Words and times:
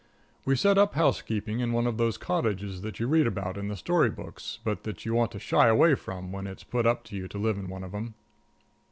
We 0.45 0.55
set 0.55 0.79
up 0.79 0.95
housekeeping 0.95 1.59
in 1.59 1.73
one 1.73 1.85
of 1.85 1.97
those 1.97 2.17
cottages 2.17 2.81
that 2.81 2.99
you 2.99 3.05
read 3.05 3.27
about 3.27 3.55
in 3.55 3.67
the 3.67 3.75
story 3.77 4.09
books, 4.09 4.57
but 4.63 4.81
that 4.83 5.05
you 5.05 5.13
want 5.13 5.29
to 5.33 5.39
shy 5.39 5.67
away 5.67 5.93
from, 5.93 6.31
when 6.31 6.47
it's 6.47 6.63
put 6.63 6.87
up 6.87 7.03
to 7.03 7.15
you 7.15 7.27
to 7.27 7.37
live 7.37 7.59
in 7.59 7.69
one 7.69 7.83
of 7.83 7.91
them. 7.91 8.15